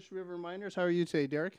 [0.00, 0.74] English River Miners.
[0.74, 1.58] How are you today, Derek?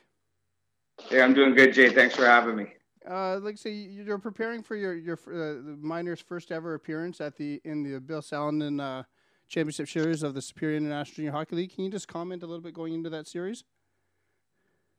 [1.12, 1.90] Yeah, I'm doing good, Jay.
[1.90, 2.66] Thanks for having me.
[3.08, 7.60] Uh, like say you're preparing for your your uh, Miners' first ever appearance at the
[7.64, 9.04] in the Bill Salonen uh,
[9.48, 11.72] Championship Series of the Superior International Junior Hockey League.
[11.72, 13.62] Can you just comment a little bit going into that series?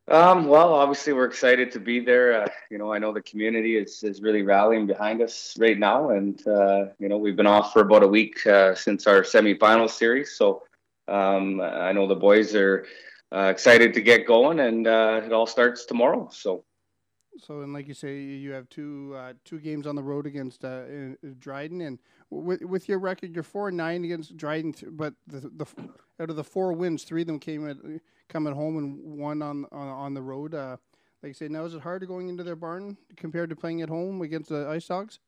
[0.07, 2.44] Um, well, obviously, we're excited to be there.
[2.44, 6.12] Uh, you know, I know the community is, is really rallying behind us right now,
[6.12, 9.90] and uh, you know, we've been off for about a week uh, since our semifinal
[9.90, 10.38] series.
[10.38, 10.63] So
[11.10, 12.85] um, I know the boys are
[13.34, 16.30] uh, excited to get going, and uh, it all starts tomorrow.
[16.32, 16.64] So.
[17.40, 20.64] So and like you say, you have two uh, two games on the road against
[21.40, 21.98] Dryden, and
[22.30, 25.66] with with your record, you're four and nine against Dryden, but the, the
[26.20, 27.77] out of the four wins, three of them came at
[28.30, 30.54] coming home and one on on, on the road.
[30.54, 30.77] Uh,
[31.24, 33.90] like I say, now is it harder going into their barn compared to playing at
[33.90, 35.20] home against the Ice Dogs?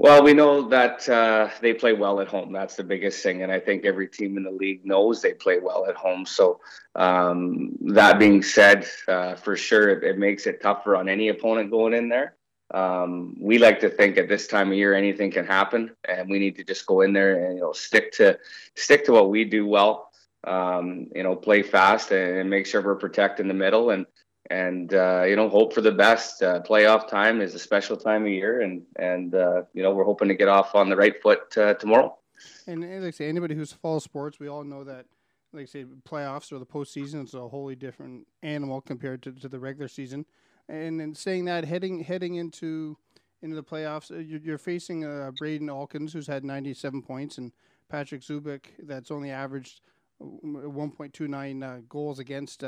[0.00, 2.52] Well, we know that uh, they play well at home.
[2.52, 5.58] That's the biggest thing, and I think every team in the league knows they play
[5.58, 6.24] well at home.
[6.24, 6.60] So,
[6.94, 11.72] um, that being said, uh, for sure, it, it, makes it tougher on any opponent
[11.72, 12.36] going in there.
[12.72, 16.38] Um, we like to think at this time of year anything can happen, and we
[16.38, 18.38] need to just go in there and you know stick to
[18.76, 20.08] stick to what we do well
[20.44, 24.06] um, you know, play fast and make sure we're protecting the middle and
[24.50, 26.42] and uh, you know hope for the best.
[26.42, 30.04] Uh, playoff time is a special time of year, and and uh, you know we're
[30.04, 32.16] hoping to get off on the right foot uh, tomorrow.
[32.66, 35.06] And, and like I say, anybody who's follows sports, we all know that.
[35.52, 39.48] Like I say, playoffs or the postseason is a wholly different animal compared to, to
[39.48, 40.26] the regular season.
[40.68, 42.98] And in saying that, heading heading into
[43.40, 47.52] into the playoffs, uh, you're, you're facing uh, Braden Alkins, who's had 97 points, and
[47.88, 49.80] Patrick Zubik, that's only averaged
[50.20, 52.64] 1.29 uh, goals against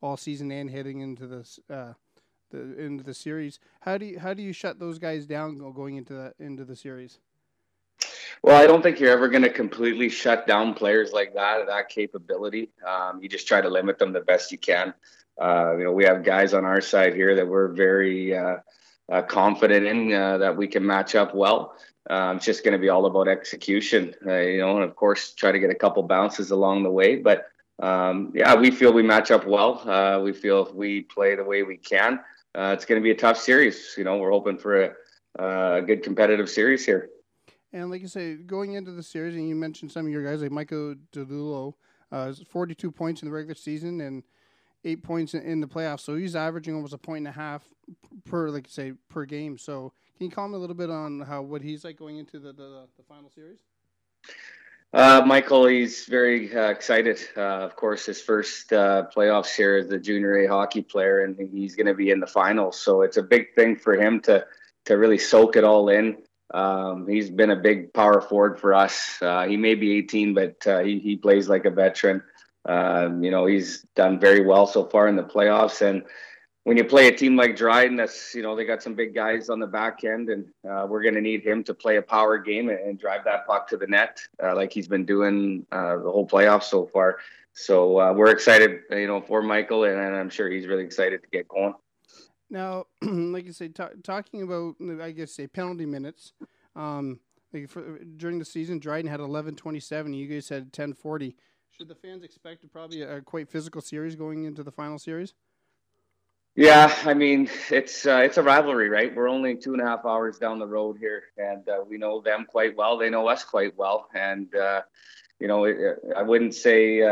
[0.00, 1.92] all season and heading into this uh,
[2.50, 3.58] the into the series.
[3.80, 6.76] How do you how do you shut those guys down going into that into the
[6.76, 7.18] series?
[8.42, 11.88] Well, I don't think you're ever going to completely shut down players like that, that
[11.88, 12.70] capability.
[12.86, 14.94] Um, you just try to limit them the best you can.
[15.40, 18.58] Uh, you know, we have guys on our side here that we're very uh,
[19.10, 21.74] uh, confident in that we can match up well.
[22.10, 25.32] Um, it's just going to be all about execution, uh, you know, and of course,
[25.32, 27.16] try to get a couple bounces along the way.
[27.16, 27.46] But
[27.80, 29.88] um, yeah, we feel we match up well.
[29.88, 32.20] Uh, we feel if we play the way we can,
[32.54, 33.94] uh, it's going to be a tough series.
[33.96, 34.92] You know, we're hoping for a,
[35.38, 37.10] a, good competitive series here.
[37.72, 40.42] And like you say, going into the series, and you mentioned some of your guys
[40.42, 41.74] like Michael DeLulo,
[42.10, 44.24] uh, 42 points in the regular season and
[44.84, 46.00] eight points in, the playoffs.
[46.00, 47.62] So he's averaging almost a point and a half
[48.24, 49.58] per, like say, per game.
[49.58, 52.52] So can you comment a little bit on how what he's like going into the
[52.52, 53.60] the, the final series?
[54.92, 57.18] Uh, Michael, he's very uh, excited.
[57.36, 61.38] Uh, of course, his first uh, playoffs here as a junior A hockey player, and
[61.52, 62.80] he's going to be in the finals.
[62.80, 64.46] So it's a big thing for him to
[64.86, 66.16] to really soak it all in.
[66.54, 69.18] Um, he's been a big power forward for us.
[69.20, 72.22] Uh, he may be 18, but uh, he he plays like a veteran.
[72.64, 76.02] Um, you know, he's done very well so far in the playoffs, and
[76.68, 79.48] when you play a team like Dryden, that's you know they got some big guys
[79.48, 82.36] on the back end, and uh, we're going to need him to play a power
[82.36, 86.10] game and, drive that puck to the net uh, like he's been doing uh, the
[86.10, 87.20] whole playoffs so far.
[87.54, 91.22] So uh, we're excited, you know, for Michael, and, and, I'm sure he's really excited
[91.22, 91.72] to get going.
[92.50, 96.34] Now, like you say, t- talking about I guess say penalty minutes.
[96.76, 100.14] Um, like for, during the season, Dryden had 11:27.
[100.14, 101.34] You guys had 10:40.
[101.70, 104.98] Should the fans expect a probably a, a quite physical series going into the final
[104.98, 105.32] series?
[106.58, 109.14] Yeah, I mean it's uh, it's a rivalry, right?
[109.14, 112.20] We're only two and a half hours down the road here, and uh, we know
[112.20, 112.98] them quite well.
[112.98, 114.82] They know us quite well, and uh,
[115.38, 115.76] you know it,
[116.16, 117.10] I wouldn't say uh,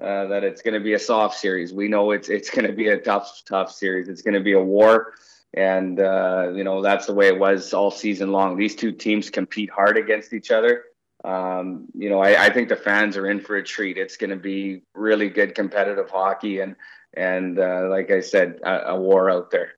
[0.00, 1.74] uh, that it's going to be a soft series.
[1.74, 4.08] We know it's it's going to be a tough tough series.
[4.08, 5.14] It's going to be a war,
[5.52, 8.56] and uh, you know that's the way it was all season long.
[8.56, 10.84] These two teams compete hard against each other.
[11.24, 13.98] Um, you know, I, I think the fans are in for a treat.
[13.98, 16.76] It's going to be really good competitive hockey, and
[17.16, 19.72] and uh, like I said, a, a, war out there.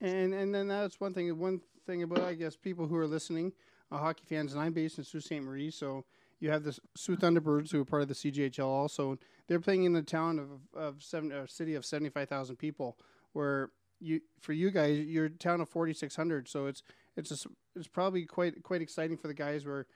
[0.00, 1.36] And and then that's one thing.
[1.38, 3.52] One thing about I guess people who are listening,
[3.90, 5.42] uh, hockey fans, and I'm based in Sault Ste.
[5.42, 6.04] Marie, so
[6.40, 9.18] you have the Sault Thunderbirds who are part of the CJHL also.
[9.46, 12.98] They're playing in the town of of seven, a city of seventy five thousand people,
[13.32, 13.70] where
[14.00, 16.48] you for you guys, you're a town of forty six hundred.
[16.48, 16.82] So it's
[17.16, 19.86] it's a, it's probably quite quite exciting for the guys where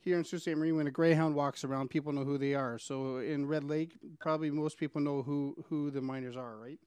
[0.00, 0.48] here in Sault Ste.
[0.48, 2.78] Marie, when a greyhound walks around, people know who they are.
[2.78, 6.78] So in Red Lake, probably most people know who who the miners are, right?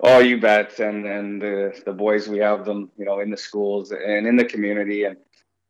[0.00, 0.78] Oh, you bet.
[0.80, 4.36] And and the the boys, we have them, you know, in the schools and in
[4.36, 5.16] the community, and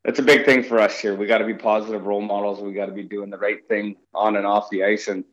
[0.04, 1.14] that's a big thing for us here.
[1.14, 2.60] We got to be positive role models.
[2.60, 5.24] We got to be doing the right thing on and off the ice, and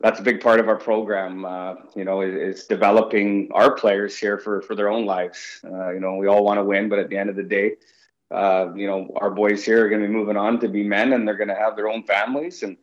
[0.00, 1.44] that's a big part of our program.
[1.44, 5.60] Uh, you know, is, is, developing our players here for for their own lives.
[5.64, 7.76] Uh, you know, we all want to win, but at the end of the day
[8.30, 11.12] uh, you know, our boys here are going to be moving on to be men
[11.12, 12.62] and they're going to have their own families.
[12.62, 12.76] And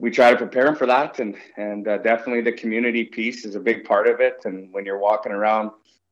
[0.00, 3.54] we try to prepare them for that, and and uh, definitely the community piece is
[3.54, 4.40] a big part of it.
[4.46, 5.70] And when you're walking around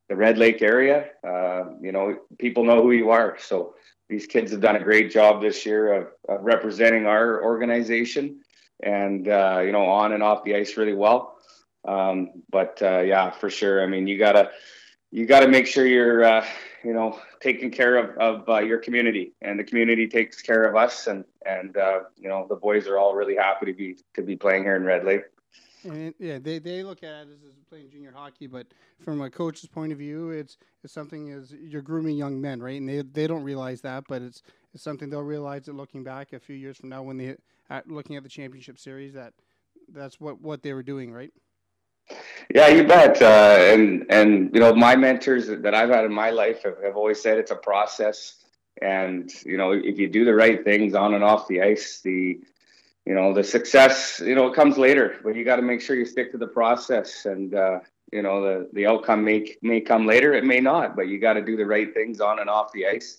[0.08, 3.36] the Red Lake area, uh, you know people know who you are.
[3.38, 3.74] So
[4.08, 8.40] these kids have done a great job this year of, of representing our organization,
[8.82, 11.38] and uh, you know on and off the ice really well.
[11.86, 13.82] Um, but uh, yeah, for sure.
[13.82, 14.50] I mean, you gotta
[15.10, 16.44] you gotta make sure you're uh,
[16.84, 20.76] you know taking care of, of uh, your community and the community takes care of
[20.76, 24.22] us and and uh, you know the boys are all really happy to be to
[24.22, 25.22] be playing here in red lake.
[25.84, 28.66] And yeah they, they look at it as playing junior hockey but
[29.00, 32.80] from a coach's point of view it's it's something as you're grooming young men right?
[32.80, 34.42] And they, they don't realize that but it's
[34.74, 37.36] it's something they'll realize that looking back a few years from now when they
[37.70, 39.32] at looking at the championship series that
[39.90, 41.32] that's what what they were doing right
[42.54, 43.20] yeah, you bet.
[43.20, 46.96] Uh, and and you know, my mentors that I've had in my life have, have
[46.96, 48.36] always said it's a process.
[48.80, 52.40] And you know, if you do the right things on and off the ice, the
[53.04, 55.96] you know the success you know it comes later, but you got to make sure
[55.96, 57.26] you stick to the process.
[57.26, 57.80] And uh,
[58.12, 61.34] you know, the the outcome may may come later, it may not, but you got
[61.34, 63.18] to do the right things on and off the ice.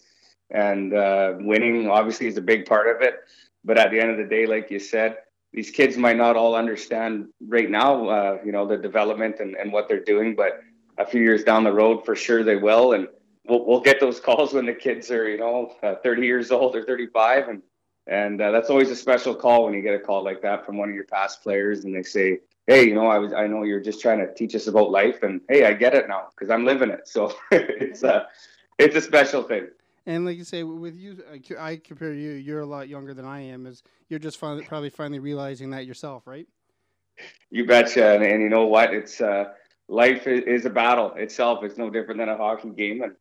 [0.50, 3.16] And uh, winning obviously is a big part of it.
[3.64, 5.18] But at the end of the day, like you said,
[5.54, 9.72] these kids might not all understand right now, uh, you know, the development and, and
[9.72, 10.62] what they're doing, but
[10.98, 12.94] a few years down the road, for sure they will.
[12.94, 13.08] And
[13.48, 16.76] we'll, we'll get those calls when the kids are, you know, uh, 30 years old
[16.76, 17.50] or 35.
[17.50, 17.62] And,
[18.06, 20.78] and uh, that's always a special call when you get a call like that from
[20.78, 23.64] one of your past players and they say, Hey, you know, I was, I know
[23.64, 26.52] you're just trying to teach us about life and Hey, I get it now because
[26.52, 27.08] I'm living it.
[27.08, 28.28] So it's a,
[28.78, 29.70] it's a special thing.
[30.06, 31.18] And like you say, with you,
[31.60, 32.32] I compare you.
[32.32, 33.66] You're a lot younger than I am.
[33.66, 36.48] Is you're just finally, probably finally realizing that yourself, right?
[37.50, 38.16] You betcha.
[38.16, 38.94] And, and you know what?
[38.94, 39.46] It's uh,
[39.88, 41.64] life is, is, a battle itself.
[41.64, 43.14] It's no different than a hockey game, and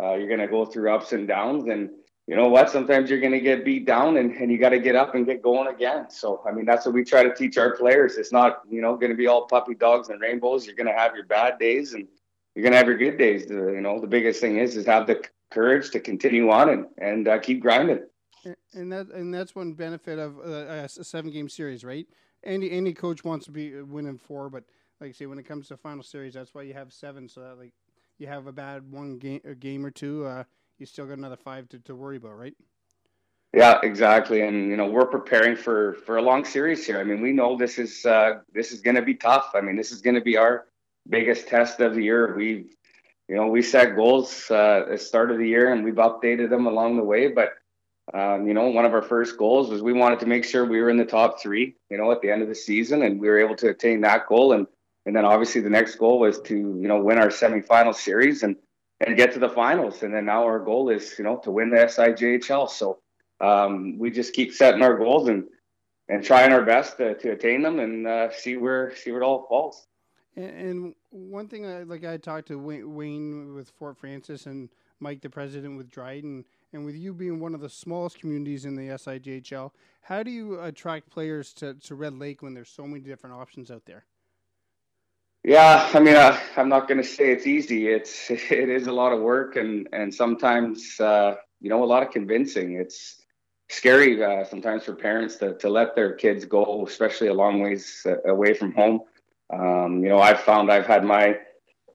[0.00, 1.68] uh, you're gonna go through ups and downs.
[1.68, 1.90] And
[2.26, 2.70] you know what?
[2.70, 5.42] Sometimes you're gonna get beat down, and, and you got to get up and get
[5.42, 6.10] going again.
[6.10, 8.16] So I mean, that's what we try to teach our players.
[8.16, 10.66] It's not you know gonna be all puppy dogs and rainbows.
[10.66, 12.06] You're gonna have your bad days, and
[12.54, 13.48] you're gonna have your good days.
[13.48, 17.28] You know, the biggest thing is is have the courage to continue on and and
[17.28, 18.00] uh, keep grinding.
[18.74, 22.06] And that and that's one benefit of uh, a seven game series, right?
[22.44, 24.64] Any any coach wants to be uh, winning four, but
[25.00, 27.40] like I say, when it comes to final series, that's why you have seven, so
[27.40, 27.72] that like
[28.18, 30.44] you have a bad one game a game or two, uh,
[30.78, 32.54] you still got another five to, to worry about, right?
[33.52, 34.42] Yeah, exactly.
[34.42, 36.98] And you know, we're preparing for for a long series here.
[36.98, 39.52] I mean, we know this is uh, this is going to be tough.
[39.54, 40.66] I mean, this is going to be our
[41.08, 42.34] biggest test of the year.
[42.36, 42.74] We've
[43.28, 46.48] you know, we set goals uh, at the start of the year and we've updated
[46.48, 47.28] them along the way.
[47.28, 47.54] But,
[48.14, 50.80] um, you know, one of our first goals was we wanted to make sure we
[50.80, 53.28] were in the top three, you know, at the end of the season and we
[53.28, 54.52] were able to attain that goal.
[54.52, 54.66] And,
[55.06, 58.56] and then obviously the next goal was to, you know, win our semifinal series and,
[59.04, 60.02] and get to the finals.
[60.02, 62.70] And then now our goal is, you know, to win the SIJHL.
[62.70, 62.98] So
[63.40, 65.44] um, we just keep setting our goals and,
[66.08, 69.24] and trying our best to, to attain them and uh, see where, see where it
[69.24, 69.84] all falls.
[70.36, 74.68] And, one thing, I, like I talked to Wayne with Fort Frances and
[75.00, 78.74] Mike, the president with Dryden, and with you being one of the smallest communities in
[78.74, 79.70] the SIJHL,
[80.02, 83.70] how do you attract players to, to Red Lake when there's so many different options
[83.70, 84.04] out there?
[85.46, 87.86] Yeah, I mean, uh, I'm not going to say it's easy.
[87.86, 92.02] It's it is a lot of work, and and sometimes uh, you know a lot
[92.02, 92.74] of convincing.
[92.74, 93.22] It's
[93.68, 98.04] scary uh, sometimes for parents to to let their kids go, especially a long ways
[98.06, 99.02] uh, away from home.
[99.52, 101.38] Um, you know, I've found I've had my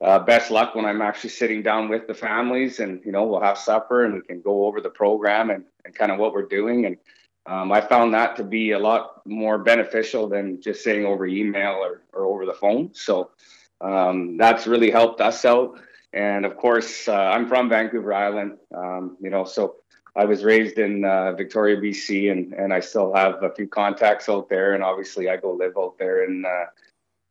[0.01, 3.41] uh, best luck when I'm actually sitting down with the families and, you know, we'll
[3.41, 6.47] have supper and we can go over the program and, and kind of what we're
[6.47, 6.85] doing.
[6.85, 6.97] And
[7.45, 11.73] um, I found that to be a lot more beneficial than just sitting over email
[11.73, 12.91] or, or over the phone.
[12.93, 13.31] So
[13.79, 15.79] um, that's really helped us out.
[16.13, 19.77] And of course, uh, I'm from Vancouver Island, um, you know, so
[20.15, 24.27] I was raised in uh, Victoria, BC, and, and I still have a few contacts
[24.27, 24.73] out there.
[24.73, 26.65] And obviously, I go live out there in uh,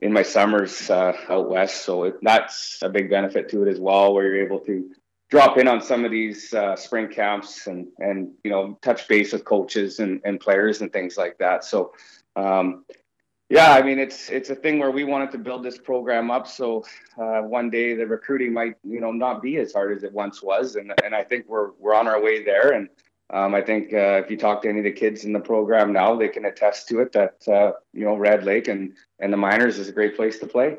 [0.03, 1.85] in my summers uh, out west.
[1.85, 4.91] So it, that's a big benefit to it as well, where you're able to
[5.31, 9.33] drop in on some of these uh, spring camps and and you know touch base
[9.33, 11.65] with coaches and, and players and things like that.
[11.65, 11.93] So
[12.37, 12.85] um,
[13.49, 16.47] yeah, I mean it's it's a thing where we wanted to build this program up
[16.47, 16.85] so
[17.21, 20.43] uh, one day the recruiting might you know not be as hard as it once
[20.43, 22.89] was, and and I think we're we're on our way there and.
[23.33, 25.93] Um, I think uh, if you talk to any of the kids in the program
[25.93, 29.37] now, they can attest to it that uh, you know Red Lake and and the
[29.37, 30.77] Miners is a great place to play.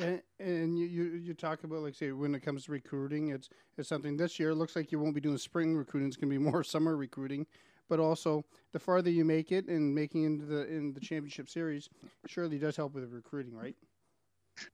[0.00, 3.48] And, and you, you, you talk about like say when it comes to recruiting, it's
[3.78, 4.50] it's something this year.
[4.50, 6.96] It looks like you won't be doing spring recruiting; it's going to be more summer
[6.96, 7.46] recruiting.
[7.88, 11.88] But also, the farther you make it and making into the in the championship series,
[12.26, 13.76] surely does help with recruiting, right?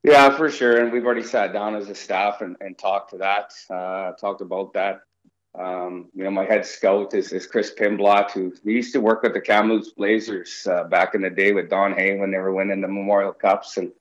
[0.02, 0.80] Yeah, for sure.
[0.80, 4.40] And we've already sat down as a staff and, and talked to that, uh, talked
[4.40, 5.02] about that
[5.58, 9.34] Um, you know, my head scout is, is Chris Pimblott, who used to work with
[9.34, 12.80] the Kamloops Blazers uh, back in the day with Don Hay when they were winning
[12.80, 13.92] the Memorial Cups, and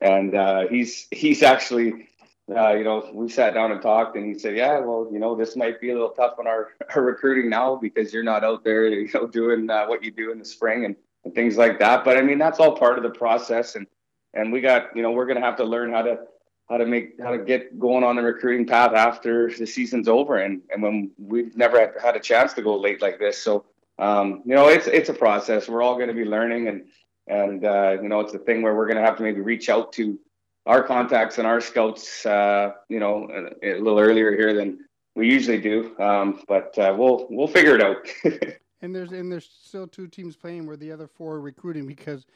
[0.00, 2.08] and uh, he's he's actually,
[2.54, 5.36] uh, you know, we sat down and talked, and he said, yeah, well, you know,
[5.36, 8.64] this might be a little tough on our, our recruiting now because you're not out
[8.64, 11.78] there, you know, doing uh, what you do in the spring and, and things like
[11.78, 12.04] that.
[12.04, 13.86] But I mean, that's all part of the process, and
[14.32, 16.20] and we got, you know, we're gonna have to learn how to
[16.68, 20.38] how to make how to get going on the recruiting path after the season's over
[20.38, 23.38] and and when we've never had a chance to go late like this.
[23.38, 23.64] So
[23.98, 25.68] um, you know it's it's a process.
[25.68, 26.84] We're all going to be learning and
[27.28, 29.68] and uh, you know it's a thing where we're going to have to maybe reach
[29.68, 30.18] out to
[30.66, 33.28] our contacts and our scouts uh, you know
[33.62, 34.80] a, a, little earlier here than
[35.14, 35.96] we usually do.
[35.98, 38.06] Um, but uh, we'll we'll figure it out.
[38.82, 42.26] And there's and there's still two teams playing where the other four are recruiting because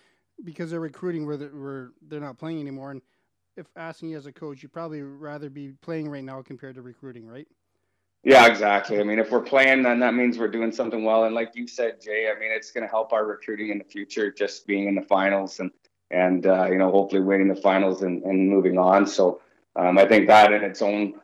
[0.43, 2.93] because they're recruiting where they're, where they're not playing anymore.
[2.93, 3.03] And
[3.57, 6.83] if asking you as a coach, you'd probably rather be playing right now compared to
[6.83, 7.47] recruiting, right?
[8.23, 9.00] Yeah, exactly.
[9.00, 11.25] I mean, if we're playing, then that means we're doing something well.
[11.25, 13.85] And like you said, Jay, I mean, it's going to help our recruiting in the
[13.85, 15.71] future, just being in the finals and
[16.11, 19.07] and uh, you know, hopefully winning the finals and, and moving on.
[19.07, 19.40] So
[19.76, 21.14] um, I think that in its own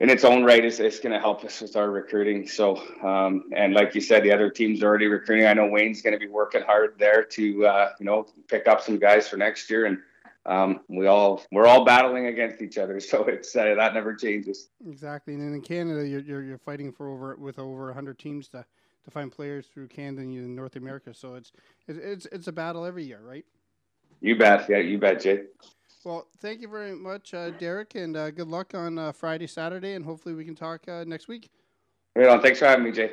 [0.00, 2.48] in its own right is, is going to help us with our recruiting.
[2.48, 5.46] So um, and like you said, the other teams are already recruiting.
[5.46, 8.80] I know Wayne's going to be working hard there to uh, you know pick up
[8.80, 9.98] some guys for next year and
[10.46, 14.68] um, we all we're all battling against each other, so it's uh, that never changes.
[14.86, 18.64] Exactly, and in Canada, you're, you're, you're fighting for over with over hundred teams to,
[19.04, 21.14] to find players through Canada and North America.
[21.14, 21.52] So it's
[21.86, 23.44] it's it's a battle every year, right?
[24.20, 25.42] You bet, yeah, you bet, Jay.
[26.04, 29.94] Well, thank you very much, uh, Derek, and uh, good luck on uh, Friday, Saturday,
[29.94, 31.50] and hopefully we can talk uh, next week.
[32.16, 32.42] Right on.
[32.42, 33.12] Thanks for having me, Jay.